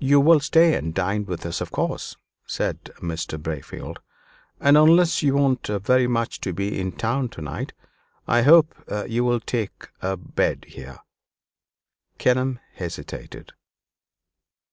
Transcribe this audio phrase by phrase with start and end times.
[0.00, 2.16] "You will stay and dine with us, of course,"
[2.48, 3.40] said Mr.
[3.40, 3.98] Braefield;
[4.58, 7.72] "and unless you want very much to be in town to night,
[8.26, 8.74] I hope
[9.06, 10.98] you will take a bed here."
[12.18, 13.52] Kenelm hesitated.